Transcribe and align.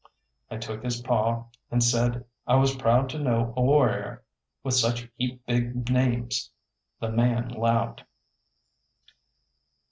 I 0.49 0.57
took 0.57 0.81
his 0.83 0.99
paw 0.99 1.45
and 1.69 1.83
said 1.83 2.25
I 2.47 2.55
was 2.55 2.75
proud 2.75 3.07
to 3.09 3.19
know 3.19 3.53
a 3.55 3.61
warrior 3.61 4.23
with 4.63 4.73
such 4.73 5.07
heap 5.15 5.45
big 5.45 5.91
names. 5.91 6.49
The 6.99 7.11
man 7.11 7.49
laughed. 7.49 8.03